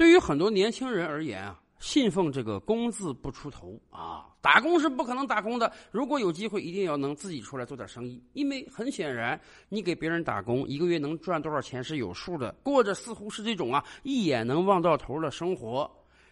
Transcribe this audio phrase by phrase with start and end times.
[0.00, 5.70] 对于很多年轻人而言啊，信奉这个“工字不出头”啊，打工是不可能打工的。
[5.90, 15.90] 如果有机会，一定要能自己出来做点生意，因为很显然，你给别人打工，一个月能赚多少钱是有数的，过着似乎是这种啊一眼能望到头的生活。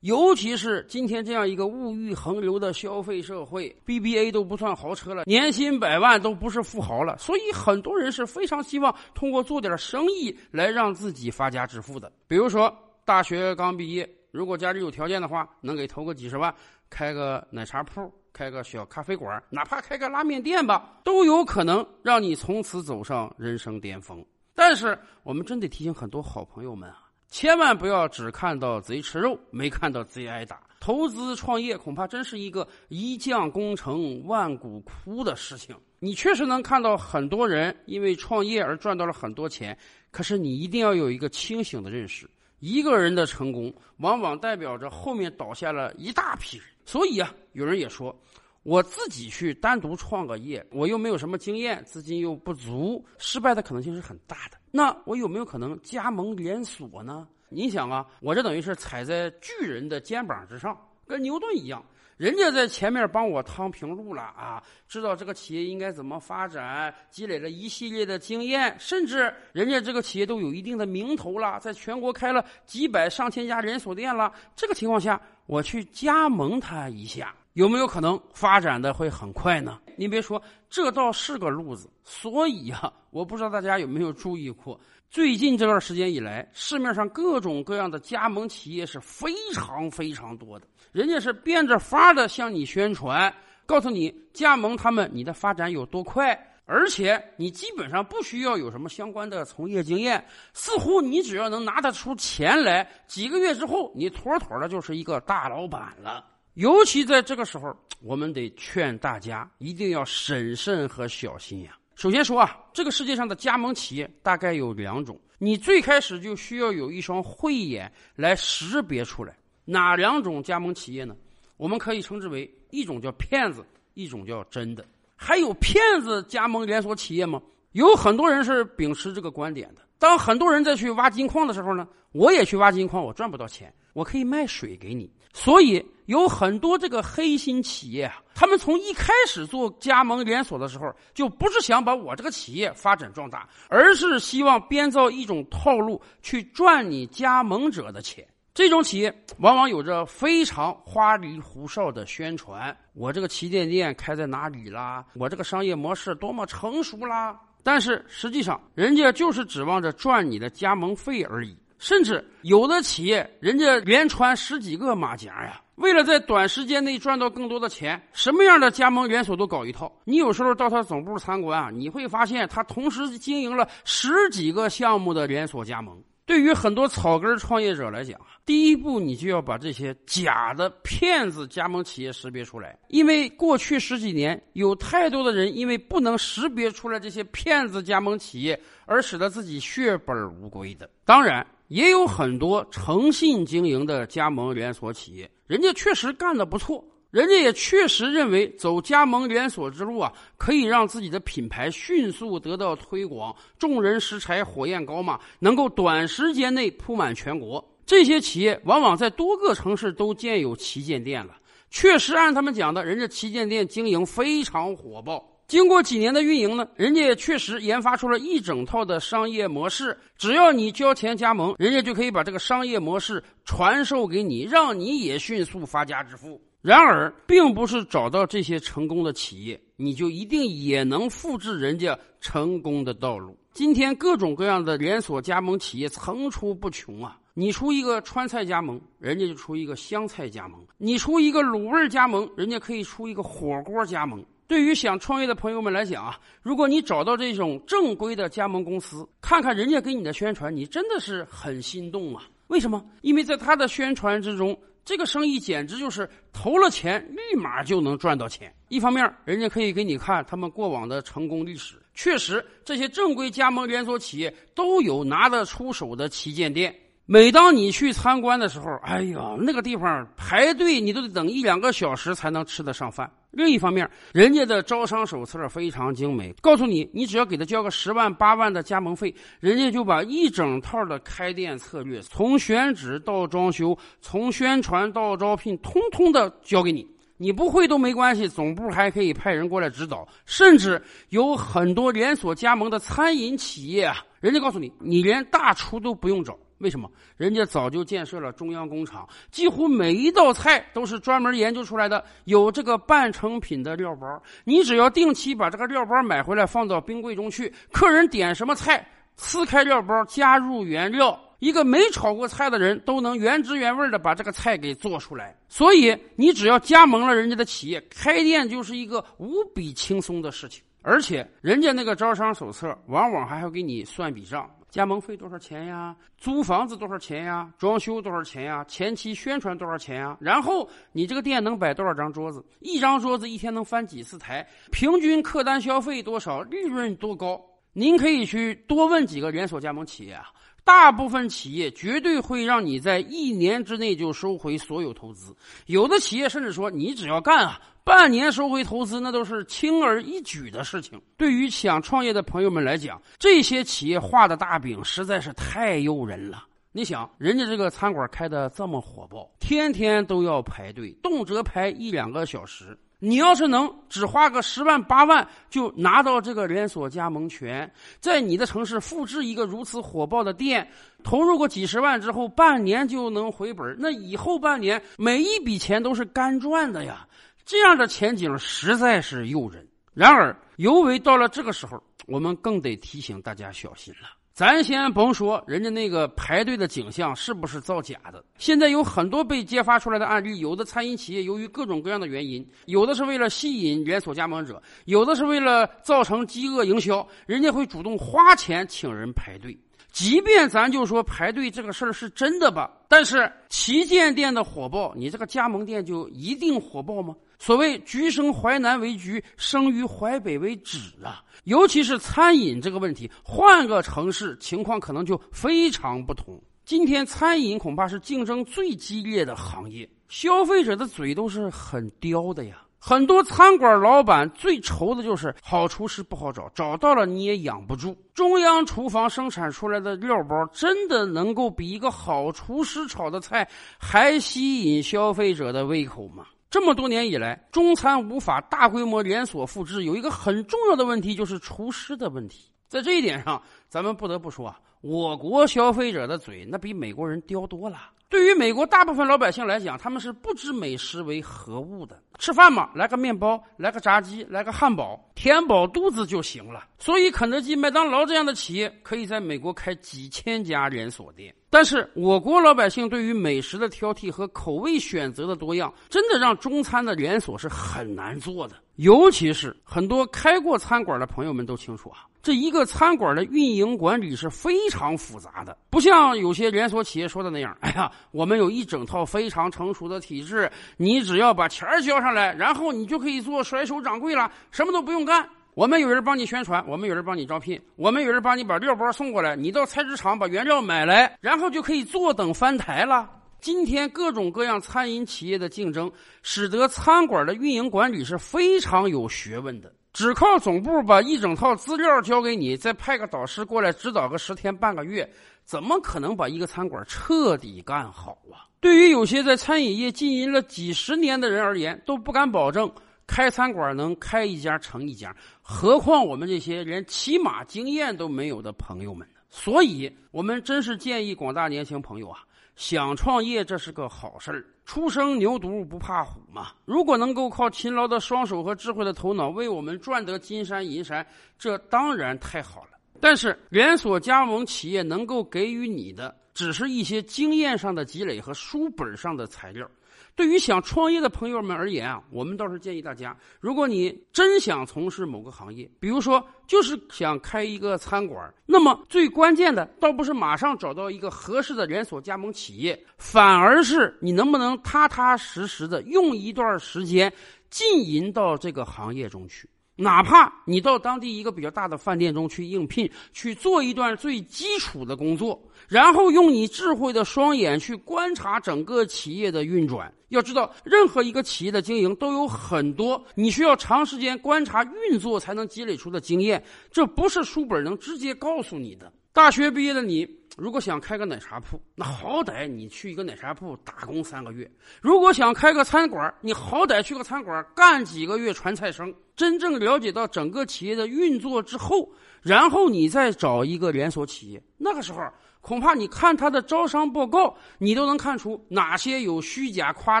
[0.00, 12.10] 尤其是今天这样一个物欲横流的消费社会，BBA 都不算豪车了，年薪百万都不是富豪了，所以很多人是非常希望通过做点生意来让自己发家致富的。
[12.26, 12.74] 比如说，
[13.10, 16.54] 大学刚毕业，如果家里有条件的话，能给投个几十万，
[16.88, 24.24] 开个奶茶铺，开个小咖啡馆，哪怕开个拉面店吧，都有可能让你从此走上人生巅峰。
[24.54, 27.10] 但是，我们真得提醒很多好朋友们啊。
[27.26, 30.60] 千万不要只看到贼吃肉，没看到贼挨打。
[30.78, 35.74] 投资创业恐怕真是一个一将功成万骨枯的事情。
[35.98, 39.76] 你确实能看到很多人因为创业而赚到了很多钱，
[40.12, 46.66] 可是你一定要有一个清醒的认识：一个人的成功，往往代表着后面倒下了一大批人。
[46.84, 48.16] 所以啊，有人也说。
[48.62, 54.58] 我自己去单独创个业，我又没有什么经验，资金又不足，失败的可能性是很大的。
[54.70, 57.26] 那我有没有可能加盟连锁呢？
[57.48, 61.82] 你想啊，我这等于是踩在巨人的肩膀之上，跟牛顿一样，
[62.20, 74.30] 人家在前面帮我趟平路了啊，知道这个企业应该怎么发展，积累了一系列的经验，甚至人家这个企业都有一定的名头了，在全国开了几百上千家连锁店了。
[74.54, 77.34] 这个情况下，我去加盟他一下。
[77.54, 79.80] 有没有可能发展的会很快呢？
[79.96, 81.90] 您别说，这倒是个路子。
[82.04, 84.78] 所以啊，我不知道大家有没有注意过，
[85.10, 93.34] 最近这段时间以来，市面上各种各样的加盟企业是非常非常多的，人家是变着法的向你宣传，
[93.66, 106.24] 告诉你加盟他们，你的发展有多快，而且你基本上不需要有什么相关的从业经验，似乎你只要能拿得出钱来，几个月之后，你妥妥的就是一个大老板了。
[106.54, 111.76] 尤其在这个时候，我们得劝大家一定要审慎和小心呀。
[111.94, 121.14] 首先说啊，这个世界上的加盟企业大概有两种，你最开始就需要有一双慧眼来识别出来哪两种加盟企业呢？
[121.56, 124.84] 我们可以称之为一种叫骗子，一种叫真的。
[125.14, 127.40] 还有骗子加盟连锁企业吗？
[127.72, 129.82] 有很多人是秉持这个观点的。
[129.98, 135.12] 当很多人在去挖金矿的时候呢，我也去挖金矿，我赚不到钱，我可以卖水给你。
[135.32, 148.26] 所以有很多这个黑心企业啊，他们从一开始做加盟连锁的时候，就不是想把我这个企业发展壮大，而是希望编造一种套路去赚你加盟者的钱。
[148.52, 155.04] 这种企业往往有着非常花里胡哨的宣传，我这个旗舰店开在哪里啦？
[155.14, 157.40] 我这个商业模式多么成熟啦？
[157.62, 161.56] 但是实际上，人家就是指望着赚你的加盟费而已。
[161.80, 169.90] 甚至有的企业，人家连穿十几个马甲呀，为了在短时间内赚到更多的钱，什么样的加盟连锁都搞一套。
[170.04, 176.00] 你有时候到他总部参观啊，你会发现他同时经营了十几个项目的连锁加盟。
[176.26, 190.88] 对于很多草根创业者来讲，第一步你就要把这些假的骗子加盟企业识别出来，因为过去十几年有太多的人因为不能识别出来这些骗子加盟企业，而使得自己血本无归的。
[191.04, 196.84] 当然，也有很多诚信经营的加盟连锁企业，人家确实干得不错。
[197.12, 207.64] 人家也确实认为走加盟连锁之路啊，可以让自己的品牌迅速得到推广，众人拾柴火焰高嘛，能够短时间内铺满全国。
[207.86, 211.36] 这些企业往往在多个城市都建有旗舰店了，
[211.70, 215.29] 确实按他们讲的，人家旗舰店经营非常火爆。
[215.50, 226.40] 经过几年的运营呢，人家也确实研发出了一整套的商业模式，只要你交钱加盟，人家就可以把这个商业模式传授给你，让你也迅速发家致富。
[226.62, 233.36] 然而，并不是找到这些成功的企业，你就一定也能复制人家成功的道路。
[233.52, 237.18] 今天各种各样的连锁加盟企业层出不穷啊！
[237.34, 244.24] 你出一个川菜加盟，人家就出一个湘菜加盟；你出一个卤味加盟，人家可以出一个火锅加盟。
[244.50, 252.24] 对于想创业的朋友们来讲啊，如果你找到这种正规的加盟公司，看看人家给你的宣传，你真的是很心动啊！
[252.48, 252.84] 为什么？
[253.02, 254.58] 因为在他的宣传之中。
[254.82, 258.52] 这个生意简直就是投了钱，立马就能赚到钱。
[258.68, 266.74] 一方面，人家可以给你看他们过往的成功历史，确实这些正规加盟连锁企业都有拿得出手的旗舰店。
[267.12, 273.10] 每当你去参观的时候，哎呀，那个地方排队你都得等一两个小时才能吃得上饭。
[273.32, 286.86] 另一方面，人家的招商手册非常精美，告诉你，你只要给他交个十万八万的加盟费，人家就把一整套的开店策略，从选址到装修，从宣传到招聘，通通的交给你。
[287.16, 296.90] 你不会都没关系，总部还可以派人过来指导，甚至有很多连锁加盟的餐饮企业啊，人家告诉你，你连大厨都不用找，为什么？
[297.16, 308.86] 人家早就建设了中央工厂，几乎每一道菜都是专门研究出来的，有这个半成品的料包，你只要定期把这个料包买回来放到冰柜中去，客人点什么菜，
[309.16, 311.18] 撕开料包加入原料。
[311.38, 320.62] 一个没炒过菜的人都能原汁原味的把这个菜给做出来，所以你只要加盟了人家的企业，开店就是一个无比轻松的事情。
[320.82, 325.94] 而且人家那个招商手册往往还会给你算笔账：加盟费多少钱呀？
[326.16, 327.52] 租房子多少钱呀？
[327.58, 328.64] 装修多少钱呀？
[328.64, 330.16] 前期宣传多少钱呀？
[330.20, 332.44] 然后你这个店能摆多少张桌子？
[332.60, 334.46] 一张桌子一天能翻几次台？
[334.70, 336.40] 平均客单消费多少？
[336.42, 337.40] 利润多高？
[337.72, 340.26] 您可以去多问几个连锁加盟企业啊。
[340.70, 345.34] 大部分企业绝对会让你在一年之内就收回所有投资，
[345.66, 351.02] 有的企业甚至说你只要干啊，半年收回投资那都是轻而易举的事情。
[351.16, 356.44] 对于想创业的朋友们来讲，这些企业画的大饼实在是太诱人了。
[356.70, 362.78] 你想，人家这个餐馆开的这么火爆，天天都要排队，动辄排一两个小时。
[363.00, 367.68] 你要是能只花个十万八万就拿到这个连锁加盟权，
[367.98, 370.70] 在你的城市复制一个如此火爆的店，
[371.02, 377.06] 投入个几十万之后，半年就能回本那以后半年每一笔钱都是干赚的呀！
[377.46, 379.66] 这样的前景实在是诱人。
[379.94, 384.19] 然而，尤为到了这个时候，我们更得提醒大家小心了。
[384.40, 399.54] 咱先甭说人家那个排队的景象是不是造假的，现在有很多被揭发出来的案例，有的餐饮企业由于各种各样的原因，有的是为了吸引连锁加盟者，有的是为了造成饥饿营销，人家会主动花钱请人排队。
[399.92, 407.14] 即便咱就说排队这个事儿是真的吧，但是旗舰店的火爆，你这个加盟店就一定火爆吗？
[407.38, 416.40] 所谓“橘生淮南为橘，生于淮北为枳”啊，尤其是餐饮这个问题，换个城市情况可能就非常不同。
[416.64, 422.62] 今天餐饮恐怕是竞争最激烈的行业，消费者的嘴都是很刁的呀。
[422.80, 427.94] 很多餐馆老板最愁的就是好厨师不好找，找到了你也养不住。
[428.14, 433.46] 中央厨房生产出来的料包，真的能够比一个好厨师炒的菜
[433.78, 436.24] 还吸引消费者的胃口吗？
[436.48, 442.50] 这么多年以来，中餐无法大规模连锁复制，有一个很重要的问题，就是厨师的问题。
[442.66, 447.90] 在这一点上，咱们不得不说啊，我国消费者的嘴那比美国人刁多了。
[448.08, 452.02] 对于美国大部分老百姓来讲，他们是不知美食为何物的。
[452.18, 456.66] 吃饭嘛，来个面包，来个炸鸡，来个汉堡，填饱肚子就行了。
[456.76, 461.32] 所以，肯德基、麦当劳这样的企业可以在美国开几千家连锁店。
[461.50, 468.56] 但是，我国老百姓对于美食的挑剔和口味选择的多样，真的让中餐的连锁是很难做的。
[468.74, 472.06] 尤其是很多开过餐馆的朋友们都清楚啊。
[472.22, 477.56] 这一个餐馆的运营管理是非常复杂的，不像有些连锁企业说的那样。
[477.60, 485.26] 哎呀，我们有一整套非常成熟的体制，你只要把钱交上来，然后你就可以做甩手掌柜了，什么都不用干。
[485.54, 493.08] 我们有人帮你宣传，我们有人帮你招聘，我们有人帮你把料包送过来，你到菜市场把原料买来，然后就可以坐等翻台了。
[493.40, 495.90] 今天各种各样餐饮企业的竞争，
[496.22, 499.72] 使得餐馆的运营管理是非常有学问的。
[499.92, 505.08] 只靠总部把一整套资料交给你，再派个导师过来指导个十天半个月，
[505.44, 508.46] 怎么可能把一个餐馆彻底干好啊？
[508.60, 512.70] 对于有些在餐饮业经营了几十年的人而言，都不敢保证
[513.06, 519.20] 开餐馆能开一家成一家，何况我们这些连起码经验都没有的朋友们呢？
[519.28, 522.20] 所以，我们真是建议广大年轻朋友啊。
[522.56, 524.44] 想创业，这是个好事儿。
[524.70, 526.52] 初生牛犊不怕虎嘛。
[526.64, 531.04] 如果能够靠勤劳的双手和智慧的头脑为我们赚得金山银山，
[531.36, 532.78] 这当然太好了。
[533.00, 539.68] 但是，连锁加盟企业能够给予你的，只是一些经验上的积累和书本上的材料。
[540.14, 557.12] 对于想创业的朋友们而言啊，我们倒是建议大家，如果你真想从事某个行业，比如说就是想开一个餐馆，那么最关键的倒不是马上找到一个合适的连锁加盟企业，反而是你能不能踏踏实实的用一段时间
[557.48, 559.48] 浸淫到这个行业中去。
[559.80, 569.90] 哪怕你到当地一个比较大的饭店中去应聘，去做一段最基础的工作，然后用你智慧的双眼去观察整个企业的运转。
[570.10, 578.92] 要知道，任何一个企业的经营都有很多你需要长时间观察运作才能积累出的经验，这不是书本能直接告诉你的。
[579.14, 580.19] 大学毕业的你。
[580.40, 584.48] 如果想开个奶茶铺，那好歹你去一个奶茶铺打工三个月；
[584.80, 588.94] 如果想开个餐馆，你好歹去个餐馆干几个月传菜生。
[589.14, 591.92] 真正了解到整个企业的运作之后，
[592.22, 595.02] 然后你再找一个连锁企业，那个时候
[595.40, 600.00] 恐怕你看他的招商报告，你都能看出哪些有虚假夸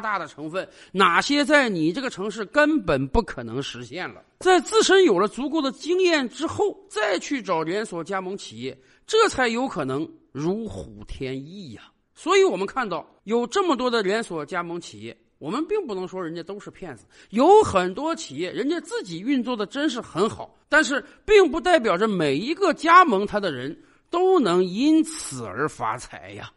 [0.00, 4.22] 大的成分，哪些在你这个城市根本不可能实现了。
[4.40, 10.08] 在自身有了足够的经验之后，再去找连锁加盟企业，这才有可能。
[10.32, 11.90] 如虎添翼呀！
[12.14, 17.04] 所以我们看到有这么多的连锁加盟企业，我们并不能说人家都是骗子。
[17.30, 23.76] 有很多企业，人家自己运作的真是很好，但是并不代表着每一个加盟他的人
[24.10, 26.50] 都能因此而发财呀。